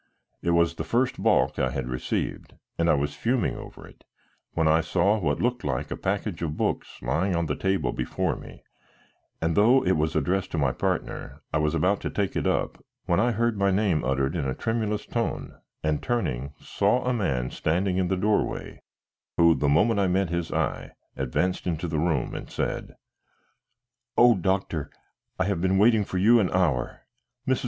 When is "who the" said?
19.37-19.69